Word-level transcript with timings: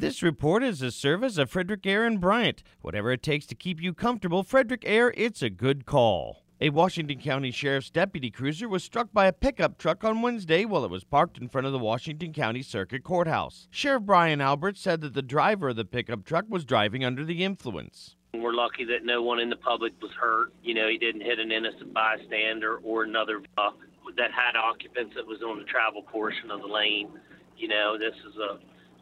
This 0.00 0.22
report 0.22 0.64
is 0.64 0.80
a 0.80 0.90
service 0.90 1.36
of 1.36 1.50
Frederick 1.50 1.86
Air 1.86 2.06
and 2.06 2.18
Bryant. 2.18 2.62
Whatever 2.80 3.12
it 3.12 3.22
takes 3.22 3.44
to 3.44 3.54
keep 3.54 3.82
you 3.82 3.92
comfortable, 3.92 4.42
Frederick 4.42 4.82
Air, 4.86 5.12
it's 5.14 5.42
a 5.42 5.50
good 5.50 5.84
call. 5.84 6.42
A 6.58 6.70
Washington 6.70 7.20
County 7.20 7.50
Sheriff's 7.50 7.90
deputy 7.90 8.30
cruiser 8.30 8.66
was 8.66 8.82
struck 8.82 9.12
by 9.12 9.26
a 9.26 9.32
pickup 9.34 9.76
truck 9.76 10.02
on 10.02 10.22
Wednesday 10.22 10.64
while 10.64 10.86
it 10.86 10.90
was 10.90 11.04
parked 11.04 11.36
in 11.36 11.50
front 11.50 11.66
of 11.66 11.74
the 11.74 11.78
Washington 11.78 12.32
County 12.32 12.62
Circuit 12.62 13.04
Courthouse. 13.04 13.68
Sheriff 13.70 14.04
Brian 14.04 14.40
Albert 14.40 14.78
said 14.78 15.02
that 15.02 15.12
the 15.12 15.20
driver 15.20 15.68
of 15.68 15.76
the 15.76 15.84
pickup 15.84 16.24
truck 16.24 16.46
was 16.48 16.64
driving 16.64 17.04
under 17.04 17.22
the 17.22 17.44
influence. 17.44 18.16
We're 18.32 18.54
lucky 18.54 18.86
that 18.86 19.04
no 19.04 19.20
one 19.20 19.38
in 19.38 19.50
the 19.50 19.56
public 19.56 19.92
was 20.00 20.12
hurt. 20.18 20.54
You 20.62 20.72
know, 20.72 20.88
he 20.88 20.96
didn't 20.96 21.20
hit 21.20 21.38
an 21.38 21.52
innocent 21.52 21.92
bystander 21.92 22.78
or 22.78 23.04
another 23.04 23.42
uh, 23.58 23.72
that 24.16 24.30
had 24.32 24.56
occupants 24.56 25.12
that 25.14 25.26
was 25.26 25.42
on 25.42 25.58
the 25.58 25.64
travel 25.66 26.04
portion 26.04 26.50
of 26.50 26.62
the 26.62 26.68
lane. 26.68 27.10
You 27.58 27.68
know, 27.68 27.98
this 27.98 28.14
is 28.26 28.36
a 28.38 28.60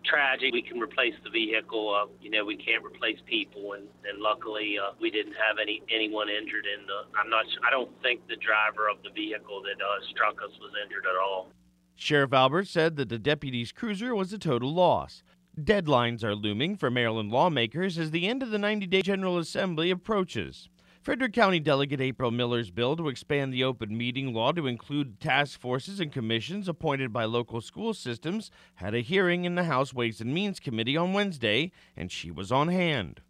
tragic. 0.09 0.53
We 0.53 0.63
can 0.63 0.81
replace 0.81 1.15
the 1.23 1.31
vehicle. 1.31 1.95
Uh, 1.95 2.09
you 2.21 2.31
know, 2.31 2.45
we 2.45 2.57
can't 2.57 2.85
replace 2.85 3.19
people, 3.27 3.75
and, 3.75 3.85
and 4.09 4.21
luckily 4.21 4.77
uh, 4.79 4.93
we 5.01 5.11
didn't 5.11 5.35
have 5.35 5.59
any 5.61 5.83
anyone 5.95 6.29
injured. 6.29 6.65
In 6.67 6.87
the, 6.87 7.19
I'm 7.19 7.31
not. 7.31 7.45
I 7.67 7.71
don't 7.71 7.91
think 8.03 8.27
the 8.29 8.37
driver 8.37 8.89
of 8.89 9.03
the 9.03 9.11
vehicle 9.11 9.63
that 9.63 9.83
uh, 9.83 10.01
struck 10.11 10.37
us 10.43 10.53
was 10.61 10.73
injured 10.85 11.05
at 11.05 11.19
all. 11.21 11.49
Sheriff 11.95 12.33
Albert 12.33 12.69
said 12.69 12.97
that 12.97 13.09
the 13.09 13.19
deputy's 13.19 13.73
cruiser 13.73 14.15
was 14.15 14.33
a 14.33 14.39
total 14.39 14.73
loss. 14.73 15.23
Deadlines 15.59 16.23
are 16.23 16.37
looming 16.37 16.77
for 16.77 16.91
Maryland 16.91 17.33
lawmakers 17.33 17.99
as 17.99 18.13
the 18.13 18.29
end 18.29 18.43
of 18.43 18.51
the 18.51 18.59
90 18.59 18.87
day 18.87 19.03
General 19.03 19.39
Assembly 19.39 19.91
approaches. 19.91 20.69
Frederick 21.03 21.33
County 21.33 21.61
Delegate 21.61 22.01
April 22.01 22.31
Miller's 22.31 22.71
bill 22.71 22.97
to 22.97 23.09
expand 23.09 23.53
the 23.53 23.65
open 23.65 23.97
meeting 23.97 24.35
law 24.35 24.53
to 24.53 24.67
include 24.67 25.21
task 25.21 25.59
forces 25.59 26.01
and 26.01 26.13
commissions 26.13 26.69
appointed 26.69 27.13
by 27.13 27.25
local 27.25 27.61
school 27.61 27.95
systems 27.95 28.51
had 28.75 28.95
a 28.95 29.01
hearing 29.01 29.45
in 29.45 29.55
the 29.55 29.65
House 29.65 29.95
Ways 29.95 30.21
and 30.21 30.35
Means 30.35 30.59
Committee 30.61 30.97
on 30.97 31.13
Wednesday, 31.13 31.71
and 31.97 32.11
she 32.11 32.31
was 32.31 32.51
on 32.51 32.69
hand. 32.69 33.21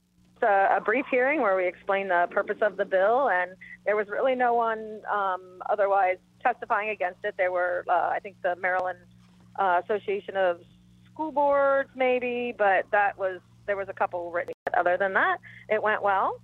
A, 0.42 0.76
a 0.76 0.80
brief 0.80 1.04
hearing 1.10 1.40
where 1.40 1.56
we 1.56 1.66
explained 1.66 2.10
the 2.10 2.26
purpose 2.30 2.58
of 2.62 2.76
the 2.76 2.84
bill, 2.84 3.28
and 3.28 3.52
there 3.84 3.96
was 3.96 4.08
really 4.08 4.34
no 4.34 4.54
one 4.54 5.00
um, 5.12 5.60
otherwise 5.68 6.16
testifying 6.42 6.88
against 6.88 7.18
it. 7.24 7.34
There 7.36 7.52
were, 7.52 7.84
uh, 7.88 8.10
I 8.12 8.18
think, 8.22 8.36
the 8.42 8.56
Maryland 8.56 8.98
uh, 9.58 9.82
Association 9.84 10.36
of 10.36 10.60
School 11.12 11.32
Boards, 11.32 11.90
maybe, 11.94 12.54
but 12.56 12.86
that 12.92 13.18
was 13.18 13.40
there 13.66 13.76
was 13.76 13.88
a 13.88 13.92
couple 13.92 14.30
written. 14.30 14.54
Other 14.76 14.96
than 14.96 15.12
that, 15.14 15.38
it 15.68 15.82
went 15.82 16.02
well. 16.02 16.40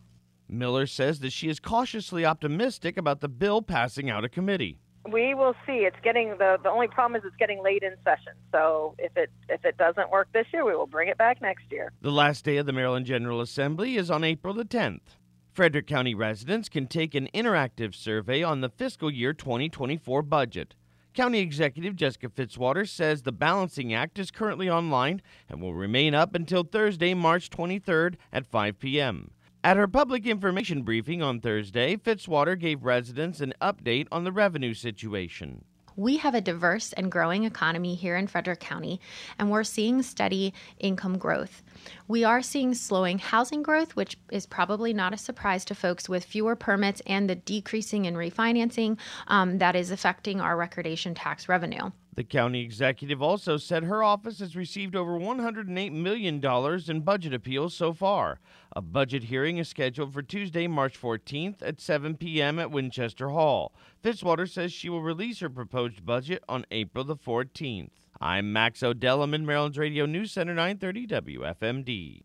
Miller 0.55 0.87
says 0.87 1.21
that 1.21 1.33
she 1.33 1.49
is 1.49 1.61
cautiously 1.61 2.25
optimistic 2.25 2.97
about 2.97 3.21
the 3.21 3.29
bill 3.29 3.63
passing 3.63 4.11
out 4.11 4.25
of 4.25 4.31
committee. 4.31 4.79
We 5.11 5.35
will 5.35 5.55
see. 5.67 5.85
It's 5.85 5.97
getting 6.03 6.31
the 6.39 6.59
the 6.63 6.71
only 6.71 6.89
problem 6.89 7.21
is 7.21 7.27
it's 7.27 7.37
getting 7.37 7.63
late 7.63 7.83
in 7.83 7.95
session. 8.05 8.33
So 8.53 8.95
if 8.99 9.15
it 9.17 9.31
if 9.51 9.65
it 9.65 9.77
doesn't 9.77 10.11
work 10.11 10.29
this 10.33 10.47
year, 10.53 10.65
we 10.65 10.75
will 10.75 10.87
bring 10.87 11.09
it 11.09 11.19
back 11.19 11.43
next 11.43 11.65
year. 11.71 11.93
The 12.01 12.11
last 12.11 12.45
day 12.45 12.57
of 12.57 12.67
the 12.67 12.73
Maryland 12.73 13.05
General 13.05 13.43
Assembly 13.43 13.97
is 13.97 14.11
on 14.11 14.25
April 14.25 14.55
the 14.55 14.65
10th. 14.65 15.19
Frederick 15.53 15.87
County 15.87 16.15
residents 16.15 16.69
can 16.69 16.87
take 16.87 17.15
an 17.15 17.29
interactive 17.35 17.95
survey 17.95 18.43
on 18.43 18.61
the 18.61 18.69
fiscal 18.69 19.11
year 19.11 19.33
2024 19.33 20.23
budget. 20.23 20.75
County 21.13 21.39
Executive 21.39 21.95
Jessica 21.95 22.29
Fitzwater 22.29 22.89
says 22.89 23.23
the 23.23 23.31
Balancing 23.31 23.95
Act 23.95 24.19
is 24.19 24.33
currently 24.33 24.69
online 24.69 25.23
and 25.49 25.63
will 25.63 25.75
remain 25.75 26.13
up 26.13 26.35
until 26.35 26.65
Thursday, 26.65 27.15
March 27.15 27.51
23rd 27.51 28.17
at 28.33 28.47
5 28.47 28.81
p.m. 28.81 29.31
At 29.65 29.79
her 29.79 29.89
public 29.89 30.27
information 30.27 30.83
briefing 30.83 31.23
on 31.23 31.41
Thursday, 31.41 31.97
Fitzwater 31.97 32.55
gave 32.55 32.84
residents 32.84 33.41
an 33.41 33.55
update 33.62 34.07
on 34.12 34.25
the 34.25 34.31
revenue 34.31 34.75
situation. 34.75 35.65
We 35.97 36.19
have 36.19 36.34
a 36.34 36.43
diverse 36.43 36.93
and 36.93 37.11
growing 37.11 37.45
economy 37.45 37.95
here 37.95 38.15
in 38.15 38.27
Frederick 38.27 38.61
County, 38.61 39.01
and 39.39 39.51
we're 39.51 39.65
seeing 39.65 40.03
steady 40.03 40.53
income 40.81 41.17
growth. 41.17 41.62
We 42.09 42.25
are 42.25 42.42
seeing 42.42 42.75
slowing 42.75 43.19
housing 43.19 43.62
growth, 43.62 43.97
which 43.97 44.19
is 44.31 44.45
probably 44.45 44.92
not 44.92 45.15
a 45.15 45.17
surprise 45.17 45.65
to 45.65 45.75
folks 45.75 46.11
with 46.11 46.27
fewer 46.27 46.57
permits 46.57 47.01
and 47.07 47.31
the 47.31 47.37
decreasing 47.37 48.05
in 48.05 48.17
refinancing 48.17 48.98
um, 49.29 49.57
that 49.58 49.77
is 49.77 49.91
affecting 49.91 50.42
our 50.42 50.58
recordation 50.58 51.14
tax 51.14 51.48
revenue. 51.48 51.91
The 52.14 52.25
county 52.25 52.61
executive 52.61 53.20
also 53.20 53.57
said 53.57 53.85
her 53.85 54.05
office 54.05 54.39
has 54.39 54.55
received 54.55 54.95
over 54.95 55.19
$108 55.19 55.92
million 55.92 56.45
in 56.89 57.01
budget 57.01 57.35
appeals 57.35 57.75
so 57.75 57.92
far. 57.92 58.39
A 58.77 58.80
budget 58.80 59.25
hearing 59.25 59.58
is 59.58 59.69
scheduled 59.69 60.13
for 60.13 60.23
Tuesday, 60.23 60.69
March 60.69 61.01
14th 61.01 61.57
at 61.61 61.80
7 61.80 62.17
p.m. 62.17 62.58
at 62.58 62.70
Winchester 62.70 63.30
Hall. 63.30 63.75
Fitzwater 64.02 64.48
says 64.48 64.73
she 64.73 64.89
will 64.89 65.02
release 65.02 65.41
her 65.41 65.51
proposed 65.51 66.07
budget 66.07 66.45
on 66.48 66.67
April 66.70 67.05
the 67.05 67.17
14th. 67.17 67.91
I'm 68.20 68.52
Max 68.52 68.83
O'Dellum 68.83 69.35
in 69.35 69.45
Maryland's 69.45 69.79
Radio 69.79 70.07
News 70.07 70.31
Center 70.31 70.55
930 70.55 71.07
WFMD. 71.08 72.25